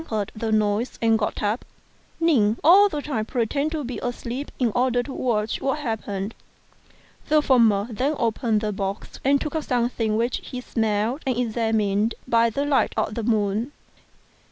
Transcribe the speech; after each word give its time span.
Yen 0.01 0.07
heard 0.09 0.31
the 0.35 0.51
noise 0.51 0.97
and 0.99 1.19
got 1.19 1.43
up, 1.43 1.63
Ning 2.19 2.57
all 2.63 2.89
the 2.89 3.03
time 3.03 3.23
pretending 3.23 3.69
to 3.69 3.83
be 3.83 3.99
asleep 4.01 4.49
in 4.57 4.71
order 4.73 5.03
to 5.03 5.13
watch 5.13 5.61
what 5.61 5.77
happened. 5.77 6.33
The 7.29 7.39
former 7.43 7.87
then 7.91 8.15
opened 8.17 8.61
the 8.61 8.73
box, 8.73 9.19
and 9.23 9.39
took 9.39 9.55
out 9.55 9.65
something 9.65 10.17
which 10.17 10.37
FROM 10.39 10.45
A 10.47 10.49
CHINESE 10.49 10.65
STUDIO. 10.65 10.79
I2 10.79 10.83
9 10.83 10.85
he 10.85 10.95
smelt 10.97 11.21
and 11.27 11.37
examined 11.37 12.15
by 12.27 12.49
the 12.49 12.65
light 12.65 12.95
of 12.97 13.13
the 13.13 13.21
moon. 13.21 13.73